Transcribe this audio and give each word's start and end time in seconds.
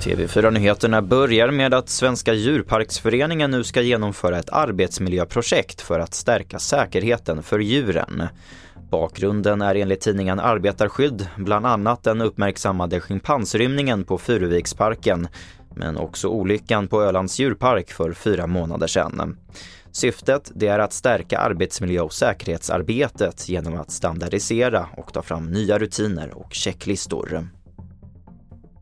TV4-nyheterna 0.00 1.02
börjar 1.02 1.50
med 1.50 1.74
att 1.74 1.88
Svenska 1.88 2.34
djurparksföreningen 2.34 3.50
nu 3.50 3.64
ska 3.64 3.82
genomföra 3.82 4.38
ett 4.38 4.50
arbetsmiljöprojekt 4.50 5.80
för 5.80 6.00
att 6.00 6.14
stärka 6.14 6.58
säkerheten 6.58 7.42
för 7.42 7.58
djuren. 7.58 8.22
Bakgrunden 8.90 9.62
är 9.62 9.74
enligt 9.74 10.00
tidningen 10.00 10.40
Arbetarskydd 10.40 11.28
bland 11.36 11.66
annat 11.66 12.02
den 12.02 12.20
uppmärksammade 12.20 13.00
schimpansrymningen 13.00 14.04
på 14.04 14.18
Furuviksparken 14.18 15.28
men 15.74 15.96
också 15.96 16.28
olyckan 16.28 16.88
på 16.88 17.02
Ölands 17.02 17.38
djurpark 17.38 17.90
för 17.90 18.12
fyra 18.12 18.46
månader 18.46 18.86
sedan. 18.86 19.36
Syftet 19.96 20.52
det 20.54 20.66
är 20.66 20.78
att 20.78 20.92
stärka 20.92 21.38
arbetsmiljö 21.38 22.00
och 22.00 22.12
säkerhetsarbetet 22.12 23.48
genom 23.48 23.80
att 23.80 23.90
standardisera 23.90 24.86
och 24.96 25.12
ta 25.12 25.22
fram 25.22 25.46
nya 25.46 25.78
rutiner 25.78 26.38
och 26.38 26.54
checklistor. 26.54 27.48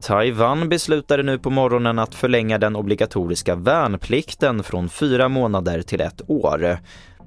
Taiwan 0.00 0.68
beslutade 0.68 1.22
nu 1.22 1.38
på 1.38 1.50
morgonen 1.50 1.98
att 1.98 2.14
förlänga 2.14 2.58
den 2.58 2.76
obligatoriska 2.76 3.54
värnplikten 3.54 4.62
från 4.62 4.88
fyra 4.88 5.28
månader 5.28 5.82
till 5.82 6.00
ett 6.00 6.30
år. 6.30 6.78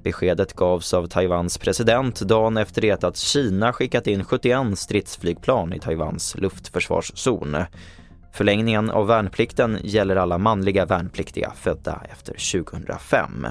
Beskedet 0.04 0.52
gavs 0.52 0.94
av 0.94 1.06
Taiwans 1.06 1.58
president 1.58 2.20
dagen 2.20 2.56
efter 2.56 2.82
det 2.82 3.04
att 3.04 3.16
Kina 3.16 3.72
skickat 3.72 4.06
in 4.06 4.24
71 4.24 4.78
stridsflygplan 4.78 5.72
i 5.72 5.80
Taiwans 5.80 6.34
luftförsvarszon. 6.38 7.56
Förlängningen 8.32 8.90
av 8.90 9.06
värnplikten 9.06 9.78
gäller 9.82 10.16
alla 10.16 10.38
manliga 10.38 10.86
värnpliktiga 10.86 11.52
födda 11.56 12.02
efter 12.12 12.62
2005. 12.62 13.46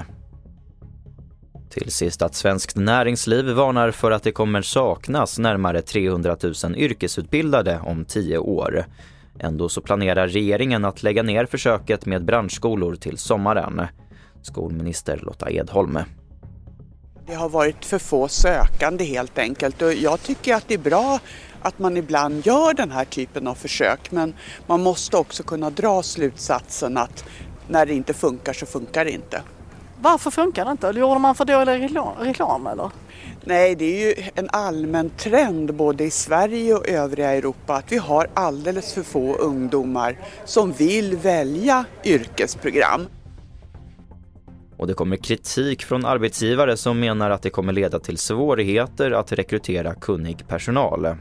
Till 1.72 1.92
sist 1.92 2.22
att 2.22 2.36
Svenskt 2.36 2.76
Näringsliv 2.76 3.46
varnar 3.46 3.92
för 3.92 4.12
att 4.12 4.24
det 4.24 4.32
kommer 4.32 4.62
saknas 4.62 5.40
närmare 5.40 5.82
300 5.82 6.38
000 6.64 6.76
yrkesutbildade 6.76 7.80
om 7.84 8.06
tio 8.06 8.38
år. 8.38 8.86
Ändå 9.40 9.70
så 9.70 9.82
planerar 9.82 10.28
regeringen 10.28 10.86
att 10.86 11.04
lägga 11.04 11.24
ner 11.24 11.46
försöket 11.46 12.06
med 12.06 12.26
branschskolor 12.26 12.96
till 12.96 13.18
sommaren. 13.18 13.82
Skolminister 14.42 15.20
Lotta 15.24 15.52
Edholm. 15.52 16.00
Det 17.28 17.34
har 17.34 17.50
varit 17.50 17.86
för 17.86 18.00
få 18.00 18.28
sökande 18.28 19.04
helt 19.04 19.38
enkelt 19.38 19.82
och 19.82 19.94
jag 19.94 20.24
tycker 20.24 20.56
att 20.56 20.68
det 20.68 20.74
är 20.74 20.78
bra 20.78 21.20
att 21.62 21.80
man 21.80 21.98
ibland 21.98 22.46
gör 22.46 22.74
den 22.74 22.92
här 22.92 23.06
typen 23.06 23.48
av 23.48 23.56
försök 23.56 24.12
men 24.12 24.34
man 24.68 24.84
måste 24.84 25.18
också 25.18 25.44
kunna 25.44 25.70
dra 25.70 26.04
slutsatsen 26.04 26.98
att 26.98 27.26
när 27.68 27.86
det 27.86 27.94
inte 27.94 28.14
funkar 28.14 28.54
så 28.54 28.66
funkar 28.66 29.06
det 29.06 29.12
inte. 29.12 29.42
Varför 30.02 30.32
funkar 30.32 30.66
det 30.66 30.72
inte? 30.72 30.88
Gjorde 30.88 31.20
man 31.20 31.36
för 31.36 31.46
dålig 31.46 31.98
reklam 32.20 32.68
eller? 32.68 32.90
Nej, 33.44 33.76
det 33.76 33.86
är 33.86 34.08
ju 34.08 34.24
en 34.36 34.50
allmän 34.52 35.10
trend 35.10 35.74
både 35.74 36.04
i 36.04 36.12
Sverige 36.12 36.74
och 36.74 36.88
övriga 36.88 37.32
Europa 37.32 37.76
att 37.76 37.92
vi 37.92 37.98
har 37.98 38.28
alldeles 38.34 38.94
för 38.94 39.04
få 39.04 39.36
ungdomar 39.36 40.18
som 40.46 40.72
vill 40.72 41.16
välja 41.16 41.86
yrkesprogram. 42.04 43.08
Och 44.78 44.88
det 44.88 44.94
kommer 44.94 45.18
kritik 45.18 45.84
från 45.84 46.06
arbetsgivare 46.06 46.78
som 46.78 47.00
menar 47.00 47.30
att 47.30 47.42
det 47.42 47.50
kommer 47.50 47.74
leda 47.74 48.00
till 48.00 48.18
svårigheter 48.18 49.12
att 49.12 49.32
rekrytera 49.32 49.96
kunnig 49.96 50.48
personal. 50.48 51.16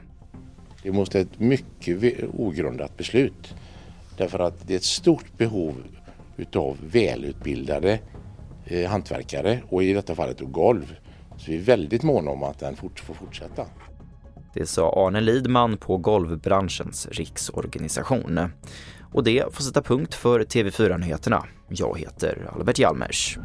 Det 0.83 0.93
måste 0.93 1.21
ett 1.21 1.41
mycket 1.41 1.99
ogrundat 2.39 2.97
beslut. 2.97 3.55
Därför 4.17 4.39
att 4.39 4.67
det 4.67 4.75
är 4.75 4.77
ett 4.77 4.85
stort 4.85 5.39
behov 5.39 5.75
utav 6.37 6.77
välutbildade 6.93 7.99
eh, 8.65 8.91
hantverkare 8.91 9.63
och 9.69 9.83
i 9.83 9.93
detta 9.93 10.15
fallet 10.15 10.41
golv. 10.41 10.97
Så 11.37 11.51
vi 11.51 11.57
är 11.57 11.63
väldigt 11.63 12.03
måna 12.03 12.31
om 12.31 12.43
att 12.43 12.59
den 12.59 12.77
fort, 12.77 13.01
får 13.01 13.15
fortsätta. 13.15 13.67
Det 14.55 14.67
sa 14.67 15.07
Arne 15.07 15.21
Lidman 15.21 15.77
på 15.77 15.97
golvbranschens 15.97 17.09
riksorganisation. 17.11 18.41
Och 19.13 19.25
det 19.25 19.55
får 19.55 19.63
sätta 19.63 19.83
punkt 19.83 20.15
för 20.15 20.41
TV4-nyheterna. 20.41 21.45
Jag 21.69 21.99
heter 21.99 22.51
Albert 22.55 22.79
Hjalmers. 22.79 23.39